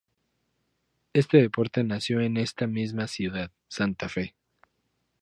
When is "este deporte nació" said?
1.13-2.21